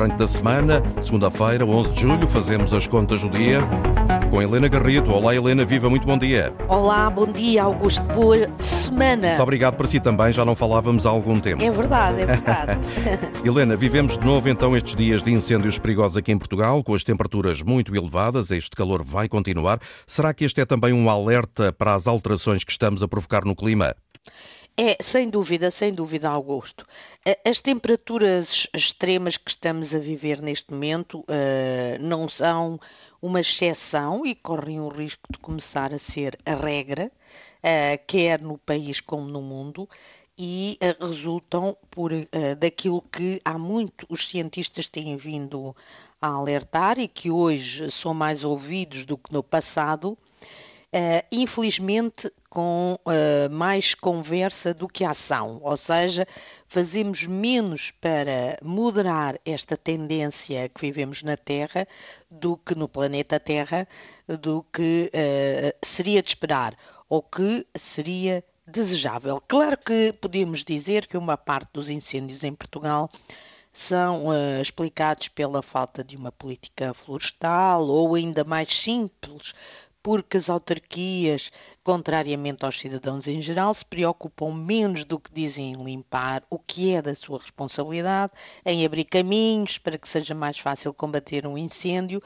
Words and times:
arranque 0.00 0.16
da 0.16 0.26
semana, 0.26 0.82
segunda-feira, 1.02 1.66
11 1.66 1.90
de 1.90 2.00
julho, 2.00 2.26
fazemos 2.26 2.72
as 2.72 2.86
contas 2.86 3.20
do 3.20 3.28
dia 3.28 3.58
com 4.30 4.40
Helena 4.40 4.66
Garrido. 4.66 5.12
Olá, 5.12 5.34
Helena, 5.34 5.62
viva, 5.62 5.90
muito 5.90 6.06
bom 6.06 6.16
dia. 6.16 6.54
Olá, 6.68 7.10
bom 7.10 7.26
dia, 7.26 7.64
Augusto, 7.64 8.02
boa 8.14 8.48
semana. 8.58 9.28
Muito 9.28 9.42
obrigado 9.42 9.76
para 9.76 9.86
si 9.86 10.00
também, 10.00 10.32
já 10.32 10.42
não 10.42 10.54
falávamos 10.54 11.06
há 11.06 11.10
algum 11.10 11.38
tempo. 11.38 11.62
É 11.62 11.70
verdade, 11.70 12.22
é 12.22 12.26
verdade. 12.26 12.78
Helena, 13.44 13.76
vivemos 13.76 14.16
de 14.16 14.24
novo 14.24 14.48
então 14.48 14.74
estes 14.74 14.96
dias 14.96 15.22
de 15.22 15.32
incêndios 15.32 15.78
perigosos 15.78 16.16
aqui 16.16 16.32
em 16.32 16.38
Portugal, 16.38 16.82
com 16.82 16.94
as 16.94 17.04
temperaturas 17.04 17.60
muito 17.60 17.94
elevadas, 17.94 18.50
este 18.50 18.70
calor 18.70 19.04
vai 19.04 19.28
continuar. 19.28 19.80
Será 20.06 20.32
que 20.32 20.46
este 20.46 20.62
é 20.62 20.64
também 20.64 20.94
um 20.94 21.10
alerta 21.10 21.74
para 21.74 21.94
as 21.94 22.06
alterações 22.06 22.64
que 22.64 22.72
estamos 22.72 23.02
a 23.02 23.08
provocar 23.08 23.44
no 23.44 23.54
clima? 23.54 23.94
É, 24.82 24.96
sem 25.02 25.28
dúvida, 25.28 25.70
sem 25.70 25.92
dúvida, 25.92 26.30
Augusto. 26.30 26.86
As 27.46 27.60
temperaturas 27.60 28.66
extremas 28.72 29.36
que 29.36 29.50
estamos 29.50 29.94
a 29.94 29.98
viver 29.98 30.40
neste 30.40 30.72
momento 30.72 31.20
uh, 31.20 32.00
não 32.00 32.26
são 32.26 32.80
uma 33.20 33.42
exceção 33.42 34.24
e 34.24 34.34
correm 34.34 34.80
o 34.80 34.88
risco 34.88 35.30
de 35.30 35.38
começar 35.38 35.92
a 35.92 35.98
ser 35.98 36.38
a 36.46 36.54
regra, 36.54 37.12
uh, 37.12 38.02
quer 38.06 38.40
no 38.40 38.56
país 38.56 39.02
como 39.02 39.28
no 39.28 39.42
mundo, 39.42 39.86
e 40.38 40.78
uh, 40.80 41.06
resultam 41.08 41.76
por 41.90 42.10
daquilo 42.58 43.02
que 43.02 43.38
há 43.44 43.58
muito 43.58 44.06
os 44.08 44.26
cientistas 44.26 44.88
têm 44.88 45.14
vindo 45.14 45.76
a 46.22 46.28
alertar 46.28 46.98
e 46.98 47.06
que 47.06 47.30
hoje 47.30 47.90
são 47.90 48.14
mais 48.14 48.44
ouvidos 48.44 49.04
do 49.04 49.18
que 49.18 49.30
no 49.30 49.42
passado 49.42 50.16
Uh, 50.92 51.22
infelizmente, 51.30 52.32
com 52.48 52.98
uh, 53.06 53.48
mais 53.48 53.94
conversa 53.94 54.74
do 54.74 54.88
que 54.88 55.04
ação, 55.04 55.60
ou 55.62 55.76
seja, 55.76 56.26
fazemos 56.66 57.22
menos 57.28 57.92
para 57.92 58.58
moderar 58.60 59.38
esta 59.44 59.76
tendência 59.76 60.68
que 60.68 60.80
vivemos 60.80 61.22
na 61.22 61.36
Terra 61.36 61.86
do 62.28 62.56
que 62.56 62.74
no 62.74 62.88
planeta 62.88 63.38
Terra, 63.38 63.86
do 64.26 64.66
que 64.72 65.12
uh, 65.14 65.86
seria 65.86 66.20
de 66.20 66.30
esperar 66.30 66.76
ou 67.08 67.22
que 67.22 67.64
seria 67.76 68.42
desejável. 68.66 69.40
Claro 69.46 69.78
que 69.78 70.12
podemos 70.20 70.64
dizer 70.64 71.06
que 71.06 71.16
uma 71.16 71.36
parte 71.36 71.70
dos 71.72 71.88
incêndios 71.88 72.42
em 72.42 72.52
Portugal 72.52 73.08
são 73.72 74.26
uh, 74.26 74.60
explicados 74.60 75.28
pela 75.28 75.62
falta 75.62 76.02
de 76.02 76.16
uma 76.16 76.32
política 76.32 76.92
florestal 76.92 77.86
ou 77.86 78.14
ainda 78.16 78.42
mais 78.42 78.74
simples 78.74 79.54
porque 80.02 80.36
as 80.36 80.48
autarquias, 80.48 81.50
contrariamente 81.84 82.64
aos 82.64 82.78
cidadãos 82.78 83.28
em 83.28 83.40
geral, 83.42 83.74
se 83.74 83.84
preocupam 83.84 84.52
menos 84.52 85.04
do 85.04 85.18
que 85.18 85.32
dizem 85.32 85.72
em 85.72 85.84
limpar 85.84 86.42
o 86.48 86.58
que 86.58 86.92
é 86.92 87.02
da 87.02 87.14
sua 87.14 87.38
responsabilidade, 87.38 88.32
em 88.64 88.84
abrir 88.84 89.04
caminhos 89.04 89.78
para 89.78 89.98
que 89.98 90.08
seja 90.08 90.34
mais 90.34 90.58
fácil 90.58 90.94
combater 90.94 91.46
um 91.46 91.58
incêndio, 91.58 92.22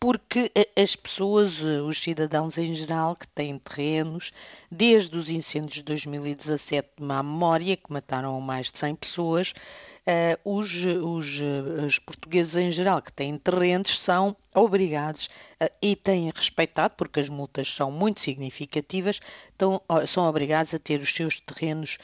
porque 0.00 0.50
as 0.76 0.94
pessoas, 0.94 1.60
os 1.60 2.00
cidadãos 2.02 2.56
em 2.56 2.74
geral, 2.74 3.16
que 3.16 3.26
têm 3.28 3.58
terrenos, 3.58 4.32
desde 4.70 5.16
os 5.16 5.28
incêndios 5.28 5.74
de 5.74 5.82
2017 5.82 6.88
de 6.98 7.04
má 7.04 7.22
memória, 7.22 7.76
que 7.76 7.92
mataram 7.92 8.40
mais 8.40 8.70
de 8.70 8.78
100 8.78 8.94
pessoas, 8.94 9.52
uh, 10.08 10.58
os, 10.58 10.74
os, 10.74 11.40
os, 11.84 11.98
portugueses 11.98 12.56
em 12.56 12.72
geral 12.72 13.02
que 13.02 13.12
têm 13.12 13.36
terrenos 13.36 14.00
são 14.00 14.34
obrigados 14.54 15.28
uh, 15.60 15.70
e 15.82 15.94
têm 15.94 16.32
respeitado, 16.34 16.94
porque 16.96 17.20
as 17.20 17.28
multas 17.28 17.68
são 17.68 17.90
muito 17.90 18.20
significativas, 18.20 19.20
então, 19.54 19.80
são 20.06 20.26
obrigados 20.26 20.72
a 20.72 20.78
ter 20.78 21.00
os 21.00 21.12
seus 21.12 21.40
terrenos 21.40 21.98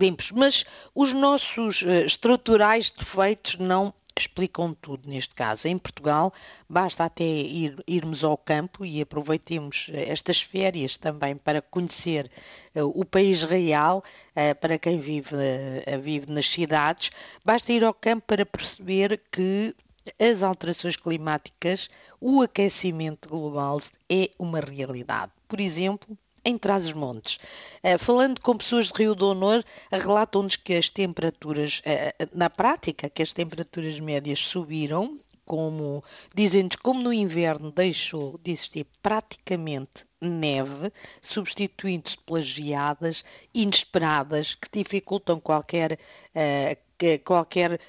limpos. 0.00 0.30
Mas 0.30 0.64
os 0.94 1.12
nossos 1.12 1.82
estruturais 1.82 2.90
defeitos 2.90 3.56
não 3.56 3.92
explicam 4.22 4.74
tudo 4.74 5.08
neste 5.08 5.34
caso. 5.34 5.68
Em 5.68 5.78
Portugal, 5.78 6.32
basta 6.68 7.04
até 7.04 7.24
ir, 7.24 7.76
irmos 7.86 8.24
ao 8.24 8.36
campo 8.36 8.84
e 8.84 9.00
aproveitemos 9.00 9.88
eh, 9.92 10.10
estas 10.10 10.40
férias 10.40 10.96
também 10.96 11.36
para 11.36 11.62
conhecer 11.62 12.30
uh, 12.74 12.84
o 12.98 13.04
país 13.04 13.42
real, 13.44 13.98
uh, 13.98 14.54
para 14.60 14.78
quem 14.78 14.98
vive, 14.98 15.34
uh, 15.34 16.00
vive 16.00 16.30
nas 16.30 16.46
cidades. 16.46 17.10
Basta 17.44 17.72
ir 17.72 17.84
ao 17.84 17.94
campo 17.94 18.24
para 18.26 18.46
perceber 18.46 19.20
que 19.30 19.74
as 20.18 20.42
alterações 20.42 20.96
climáticas, 20.96 21.88
o 22.20 22.42
aquecimento 22.42 23.28
global 23.28 23.80
é 24.08 24.30
uma 24.38 24.60
realidade. 24.60 25.30
Por 25.46 25.60
exemplo, 25.60 26.18
em 26.44 26.58
Trás-os-Montes. 26.58 27.38
Uh, 27.82 27.98
falando 27.98 28.40
com 28.40 28.56
pessoas 28.56 28.90
de 28.90 29.02
Rio 29.02 29.14
do 29.14 29.28
Honor, 29.28 29.64
relatam-nos 29.90 30.56
que 30.56 30.74
as 30.74 30.90
temperaturas, 30.90 31.80
uh, 31.80 32.28
na 32.34 32.50
prática, 32.50 33.08
que 33.08 33.22
as 33.22 33.32
temperaturas 33.32 33.98
médias 34.00 34.40
subiram, 34.40 35.18
como 35.44 36.04
dizem-nos 36.34 36.76
como 36.76 37.02
no 37.02 37.12
inverno 37.12 37.72
deixou 37.72 38.38
de 38.42 38.52
existir 38.52 38.86
praticamente 39.02 40.06
neve, 40.20 40.92
substituindo-se 41.20 42.16
pelas 42.18 42.46
geadas 42.46 43.24
inesperadas 43.52 44.54
que 44.54 44.68
dificultam 44.72 45.40
qualquer 45.40 45.92
uh, 45.92 46.92
qualquer 47.24 47.80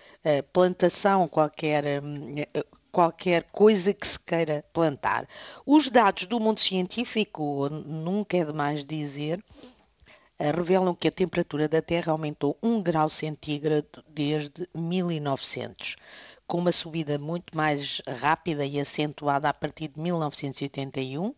plantação, 0.52 1.28
qualquer 1.28 2.02
qualquer 2.94 3.46
coisa 3.52 3.92
que 3.92 4.08
se 4.08 4.20
queira 4.20 4.64
plantar. 4.72 5.28
Os 5.66 5.90
dados 5.90 6.28
do 6.28 6.40
mundo 6.40 6.60
científico, 6.60 7.68
nunca 7.68 8.38
é 8.38 8.46
demais 8.46 8.86
dizer, 8.86 9.44
eh, 10.38 10.52
revelam 10.52 10.94
que 10.94 11.08
a 11.08 11.12
temperatura 11.12 11.68
da 11.68 11.82
Terra 11.82 12.12
aumentou 12.12 12.56
1 12.62 12.84
grau 12.84 13.10
centígrado 13.10 14.04
desde 14.08 14.70
1900, 14.76 15.96
com 16.46 16.60
uma 16.60 16.72
subida 16.72 17.18
muito 17.18 17.58
mais 17.58 18.00
rápida 18.08 18.64
e 18.64 18.80
acentuada 18.80 19.50
a 19.50 19.54
partir 19.54 19.88
de 19.88 20.00
1981, 20.00 21.34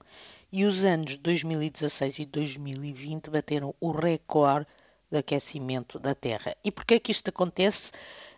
e 0.52 0.66
os 0.66 0.84
anos 0.84 1.16
2016 1.16 2.20
e 2.20 2.26
2020 2.26 3.30
bateram 3.30 3.74
o 3.80 3.92
recorde 3.92 4.68
de 5.12 5.18
aquecimento 5.18 6.00
da 6.00 6.16
Terra. 6.16 6.56
E 6.64 6.72
porquê 6.72 6.96
é 6.96 7.00
que 7.00 7.12
isto 7.12 7.30
acontece? 7.30 7.92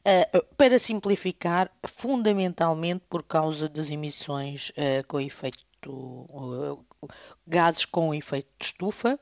Uh, 0.06 0.44
para 0.56 0.80
simplificar, 0.80 1.72
fundamentalmente 1.86 3.04
por 3.10 3.24
causa 3.24 3.68
das 3.68 3.90
emissões 3.90 4.70
uh, 4.70 5.06
com 5.08 5.20
efeito 5.20 5.68
uh, 5.90 6.86
gases 7.46 7.86
com 7.86 8.14
efeito 8.14 8.48
de 8.60 8.66
estufa 8.66 9.20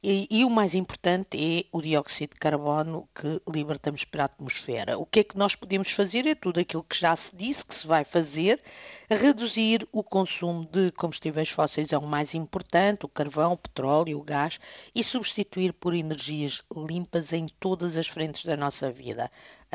e, 0.00 0.28
e, 0.30 0.44
o 0.44 0.50
mais 0.50 0.76
importante 0.76 1.36
é 1.36 1.64
o 1.76 1.82
dióxido 1.82 2.34
de 2.34 2.38
carbono 2.38 3.08
que 3.12 3.42
libertamos 3.48 4.04
para 4.04 4.22
a 4.22 4.26
atmosfera. 4.26 4.96
O 4.96 5.04
que 5.04 5.20
é 5.20 5.24
que 5.24 5.36
nós 5.36 5.56
podemos 5.56 5.90
fazer? 5.90 6.24
É 6.24 6.36
tudo 6.36 6.60
aquilo 6.60 6.84
que 6.84 6.96
já 6.96 7.16
se 7.16 7.34
disse 7.34 7.66
que 7.66 7.74
se 7.74 7.84
vai 7.84 8.04
fazer. 8.04 8.62
Reduzir 9.10 9.88
o 9.90 10.04
consumo 10.04 10.64
de 10.66 10.92
combustíveis 10.92 11.50
fósseis 11.50 11.92
é 11.92 11.98
o 11.98 12.02
mais 12.06 12.32
importante, 12.34 13.06
o 13.06 13.08
carvão, 13.08 13.54
o 13.54 13.56
petróleo, 13.56 14.20
o 14.20 14.22
gás, 14.22 14.60
e 14.94 15.02
substituir 15.02 15.72
por 15.72 15.92
energias 15.92 16.62
limpas 16.76 17.32
em 17.32 17.48
todas 17.58 17.96
as 17.96 18.06
frentes 18.06 18.44
da 18.44 18.56
nossa 18.56 18.92
vida, 18.92 19.28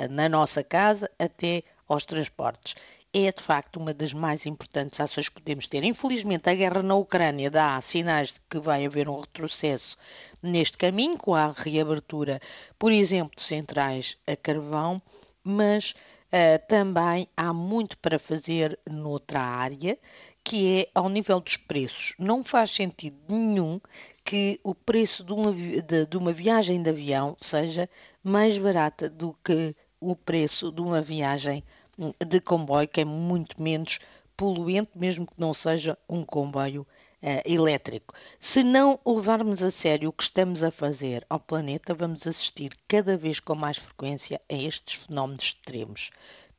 na 0.09 0.29
nossa 0.29 0.63
casa 0.63 1.11
até 1.19 1.63
aos 1.85 2.05
transportes 2.05 2.75
é 3.13 3.31
de 3.31 3.41
facto 3.41 3.77
uma 3.77 3.93
das 3.93 4.11
mais 4.11 4.45
importantes 4.47 4.99
ações 4.99 5.29
que 5.29 5.35
podemos 5.35 5.67
ter. 5.67 5.83
Infelizmente, 5.83 6.49
a 6.49 6.55
guerra 6.55 6.81
na 6.81 6.95
Ucrânia 6.95 7.51
dá 7.51 7.79
sinais 7.79 8.33
de 8.33 8.41
que 8.49 8.59
vai 8.59 8.85
haver 8.85 9.07
um 9.07 9.19
retrocesso 9.19 9.95
neste 10.41 10.77
caminho, 10.77 11.17
com 11.17 11.35
a 11.35 11.51
reabertura, 11.51 12.41
por 12.79 12.91
exemplo, 12.91 13.35
de 13.35 13.43
centrais 13.43 14.17
a 14.25 14.35
carvão, 14.35 14.99
mas 15.43 15.91
uh, 15.91 16.67
também 16.67 17.27
há 17.37 17.53
muito 17.53 17.97
para 17.99 18.17
fazer 18.17 18.79
noutra 18.89 19.39
área, 19.39 19.97
que 20.43 20.79
é 20.79 20.89
ao 20.95 21.07
nível 21.07 21.39
dos 21.39 21.55
preços. 21.55 22.15
Não 22.17 22.43
faz 22.43 22.71
sentido 22.71 23.17
nenhum 23.29 23.79
que 24.25 24.59
o 24.63 24.73
preço 24.73 25.23
de 25.23 25.33
uma, 25.33 25.53
de, 25.53 26.07
de 26.07 26.17
uma 26.17 26.33
viagem 26.33 26.81
de 26.81 26.89
avião 26.89 27.37
seja 27.39 27.87
mais 28.23 28.57
barata 28.57 29.07
do 29.07 29.37
que 29.43 29.75
o 29.99 30.15
preço 30.15 30.71
de 30.71 30.81
uma 30.81 31.01
viagem 31.01 31.63
de 31.97 32.39
comboio, 32.41 32.87
que 32.87 33.01
é 33.01 33.05
muito 33.05 33.61
menos 33.61 33.99
poluente, 34.35 34.91
mesmo 34.95 35.27
que 35.27 35.33
não 35.37 35.53
seja 35.53 35.97
um 36.09 36.23
comboio 36.23 36.81
uh, 37.21 37.41
elétrico. 37.45 38.13
Se 38.39 38.63
não 38.63 38.99
levarmos 39.05 39.61
a 39.63 39.71
sério 39.71 40.09
o 40.09 40.13
que 40.13 40.23
estamos 40.23 40.63
a 40.63 40.71
fazer 40.71 41.25
ao 41.29 41.39
planeta, 41.39 41.93
vamos 41.93 42.25
assistir 42.27 42.75
cada 42.87 43.15
vez 43.15 43.39
com 43.39 43.55
mais 43.55 43.77
frequência 43.77 44.41
a 44.49 44.55
estes 44.55 45.05
fenómenos 45.05 45.43
extremos. 45.43 46.09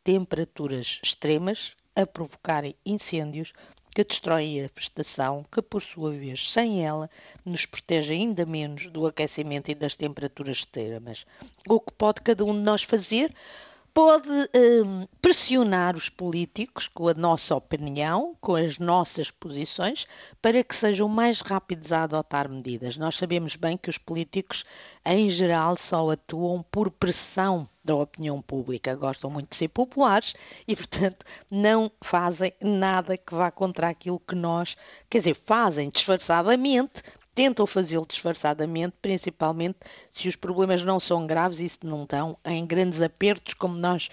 Temperaturas 0.03 1.01
extremas 1.03 1.75
a 1.97 2.07
provocarem 2.07 2.75
incêndios 2.85 3.53
que 3.95 4.03
destroem 4.03 4.65
a 4.65 4.71
vegetação, 4.75 5.47
que 5.53 5.63
por 5.63 5.81
sua 5.81 6.11
vez, 6.11 6.53
sem 6.53 6.85
ela, 6.85 7.09
nos 7.45 7.65
protege 7.65 8.13
ainda 8.13 8.45
menos 8.45 8.89
do 8.89 9.07
aquecimento 9.07 9.71
e 9.71 9.75
das 9.75 9.95
temperaturas 9.95 10.59
extremas. 10.59 11.25
O 11.69 11.79
que 11.79 11.93
pode 11.93 12.21
cada 12.21 12.45
um 12.45 12.53
de 12.53 12.59
nós 12.59 12.83
fazer? 12.83 13.33
Pode 13.95 14.29
um, 14.29 15.07
pressionar 15.23 15.97
os 15.97 16.09
políticos 16.09 16.89
com 16.89 17.07
a 17.07 17.15
nossa 17.15 17.55
opinião, 17.55 18.37
com 18.41 18.57
as 18.57 18.77
nossas 18.77 19.31
posições, 19.31 20.05
para 20.43 20.65
que 20.65 20.75
sejam 20.75 21.09
mais 21.09 21.41
rápidos 21.41 21.93
a 21.93 22.03
adotar 22.03 22.49
medidas. 22.49 22.97
Nós 22.97 23.15
sabemos 23.15 23.55
bem 23.55 23.77
que 23.77 23.89
os 23.89 23.97
políticos, 23.97 24.65
em 25.07 25.31
geral, 25.31 25.77
só 25.79 26.11
atuam 26.11 26.65
por 26.73 26.91
pressão 26.91 27.69
da 27.85 27.95
opinião 27.95 28.41
pública 28.41 28.97
gostam 28.97 29.31
muito 29.31 29.51
de 29.51 29.57
ser 29.57 29.69
populares 29.69 30.35
e, 30.67 30.75
portanto, 30.75 31.25
não 31.51 31.93
fazem 32.03 32.53
nada 32.61 33.17
que 33.17 33.35
vá 33.35 33.51
contra 33.51 33.89
aquilo 33.91 34.19
que 34.19 34.35
nós, 34.35 34.77
quer 35.09 35.19
dizer, 35.19 35.35
fazem 35.35 35.89
disfarçadamente, 35.91 37.03
tentam 37.35 37.67
fazê-lo 37.67 38.07
disfarçadamente, 38.07 38.95
principalmente 39.03 39.79
se 40.11 40.29
os 40.29 40.37
problemas 40.37 40.85
não 40.85 41.01
são 41.01 41.27
graves 41.27 41.59
e 41.59 41.69
se 41.69 41.79
não 41.83 42.05
estão 42.05 42.39
em 42.45 42.65
grandes 42.65 43.03
apertos 43.03 43.55
como 43.55 43.77
nós 43.77 44.09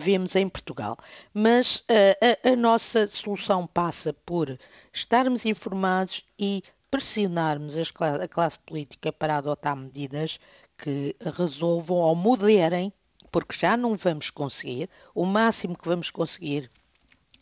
vemos 0.00 0.34
em 0.34 0.48
Portugal. 0.48 0.98
Mas 1.32 1.76
uh, 1.76 2.44
a, 2.44 2.50
a 2.50 2.56
nossa 2.56 3.06
solução 3.06 3.66
passa 3.66 4.12
por 4.12 4.58
estarmos 4.92 5.44
informados 5.44 6.24
e 6.38 6.62
pressionarmos 6.90 7.74
a 7.76 8.28
classe 8.28 8.58
política 8.60 9.12
para 9.12 9.38
adotar 9.38 9.76
medidas 9.76 10.38
que 10.78 11.16
resolvam 11.36 11.98
ou 11.98 12.14
moderem, 12.14 12.92
porque 13.32 13.56
já 13.56 13.76
não 13.76 13.96
vamos 13.96 14.30
conseguir, 14.30 14.88
o 15.12 15.24
máximo 15.24 15.76
que 15.76 15.88
vamos 15.88 16.10
conseguir 16.10 16.70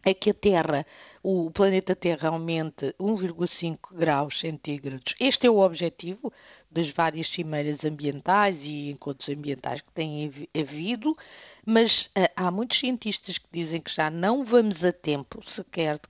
é 0.05 0.13
que 0.13 0.31
a 0.31 0.35
Terra, 0.35 0.87
o 1.23 1.51
planeta 1.51 1.95
Terra 1.95 2.29
aumente 2.29 2.95
1,5 2.99 3.95
graus 3.95 4.41
centígrados. 4.41 5.15
Este 5.21 5.47
é 5.47 5.51
o 5.51 5.59
objetivo 5.59 6.33
das 6.71 6.91
várias 6.91 7.29
cimeiras 7.29 7.85
ambientais 7.85 8.65
e 8.65 8.91
encontros 8.91 9.29
ambientais 9.29 9.81
que 9.81 9.93
têm 9.93 10.31
havido, 10.59 11.17
mas 11.65 12.07
uh, 12.17 12.29
há 12.35 12.51
muitos 12.51 12.79
cientistas 12.79 13.39
que 13.39 13.47
dizem 13.53 13.81
que 13.81 13.95
já 13.95 14.11
não 14.11 14.45
vamos 14.45 14.83
a 14.85 14.93
tempo 14.93 15.43
sequer 15.43 15.97
de 15.99 16.09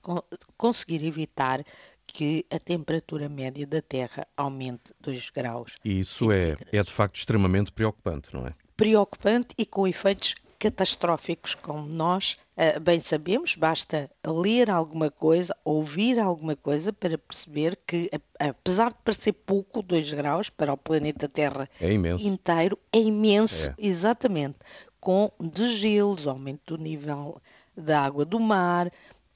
conseguir 0.57 1.05
evitar 1.05 1.63
que 2.05 2.45
a 2.51 2.59
temperatura 2.59 3.27
média 3.29 3.65
da 3.65 3.81
Terra 3.81 4.27
aumente 4.35 4.93
2 5.01 5.29
graus. 5.29 5.75
E 5.83 5.99
isso 5.99 6.31
é, 6.31 6.55
é 6.71 6.83
de 6.83 6.91
facto 6.91 7.15
extremamente 7.15 7.71
preocupante, 7.71 8.33
não 8.33 8.47
é? 8.47 8.53
Preocupante 8.75 9.49
e 9.57 9.65
com 9.65 9.87
efeitos 9.87 10.35
catastróficos, 10.59 11.55
como 11.55 11.87
nós 11.87 12.37
uh, 12.57 12.79
bem 12.79 12.99
sabemos, 12.99 13.55
basta 13.55 14.09
ler 14.25 14.69
alguma 14.69 15.09
coisa, 15.09 15.55
ouvir 15.63 16.19
alguma 16.19 16.55
coisa 16.55 16.91
para 16.91 17.17
perceber 17.17 17.77
que, 17.87 18.09
apesar 18.39 18.89
de 18.89 18.99
parecer 19.03 19.33
pouco, 19.33 19.81
2 19.81 20.13
graus 20.13 20.49
para 20.49 20.73
o 20.73 20.77
planeta 20.77 21.27
Terra 21.27 21.69
é 21.79 21.91
inteiro, 21.93 22.77
é 22.91 22.99
imenso, 22.99 23.69
é. 23.69 23.75
exatamente, 23.77 24.57
com 24.99 25.31
degelos, 25.39 26.27
aumento 26.27 26.75
do 26.77 26.83
nível 26.83 27.41
da 27.75 28.01
água 28.01 28.23
do 28.23 28.39
mar, 28.39 28.91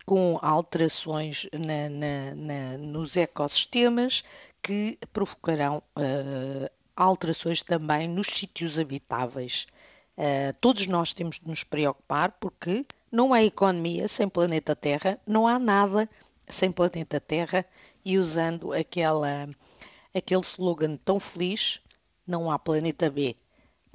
com 0.05 0.39
alterações 0.41 1.47
na, 1.51 1.89
na, 1.89 2.35
na, 2.35 2.77
nos 2.77 3.17
ecossistemas 3.17 4.23
que 4.63 4.97
provocarão 5.11 5.83
uh, 5.97 6.69
alterações 6.95 7.61
também 7.61 8.07
nos 8.07 8.27
sítios 8.27 8.79
habitáveis. 8.79 9.67
Uh, 10.17 10.55
todos 10.61 10.87
nós 10.87 11.13
temos 11.13 11.39
de 11.39 11.47
nos 11.47 11.63
preocupar 11.63 12.31
porque 12.39 12.85
não 13.17 13.33
há 13.33 13.43
economia 13.43 14.07
sem 14.07 14.29
planeta 14.29 14.75
Terra, 14.75 15.19
não 15.25 15.47
há 15.47 15.57
nada 15.57 16.07
sem 16.47 16.71
planeta 16.71 17.19
Terra 17.19 17.65
e 18.05 18.15
usando 18.19 18.71
aquela, 18.71 19.49
aquele 20.13 20.41
slogan 20.41 20.97
tão 21.03 21.19
feliz, 21.19 21.81
não 22.27 22.51
há 22.51 22.59
planeta 22.59 23.09
B. 23.09 23.35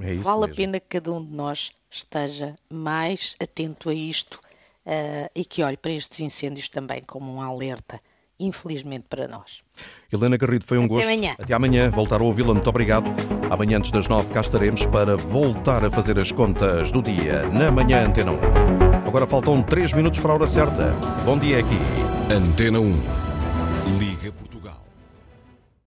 É 0.00 0.14
vale 0.14 0.16
mesmo. 0.16 0.44
a 0.44 0.48
pena 0.48 0.80
que 0.80 0.86
cada 0.88 1.12
um 1.12 1.24
de 1.24 1.32
nós 1.32 1.70
esteja 1.88 2.56
mais 2.68 3.36
atento 3.40 3.90
a 3.90 3.94
isto 3.94 4.40
uh, 4.84 5.30
e 5.36 5.44
que 5.44 5.62
olhe 5.62 5.76
para 5.76 5.92
estes 5.92 6.18
incêndios 6.18 6.68
também 6.68 7.00
como 7.06 7.32
um 7.32 7.40
alerta 7.40 8.00
infelizmente 8.40 9.04
para 9.08 9.28
nós. 9.28 9.62
Helena 10.12 10.36
Garrido, 10.36 10.64
foi 10.64 10.78
um 10.78 10.86
Até 10.86 10.94
gosto. 10.94 11.06
Amanhã. 11.06 11.36
Até 11.38 11.54
amanhã. 11.54 11.88
Voltar 11.90 12.20
a 12.20 12.24
ouvi-la. 12.24 12.52
Muito 12.52 12.68
obrigado. 12.68 13.06
Amanhã, 13.48 13.78
antes 13.78 13.92
das 13.92 14.08
nove, 14.08 14.32
cá 14.32 14.40
estaremos 14.40 14.84
para 14.86 15.16
voltar 15.16 15.84
a 15.84 15.90
fazer 15.92 16.18
as 16.18 16.32
contas 16.32 16.90
do 16.90 17.00
dia 17.00 17.48
na 17.50 17.70
manhã 17.70 18.04
Antena 18.04 18.32
1. 18.32 19.01
Agora 19.12 19.26
faltam 19.26 19.62
três 19.62 19.92
minutos 19.92 20.20
para 20.20 20.32
a 20.32 20.34
hora 20.36 20.46
certa. 20.46 20.84
Bom 21.22 21.36
dia 21.36 21.58
aqui. 21.58 21.76
Antena 22.34 22.80
1. 22.80 23.21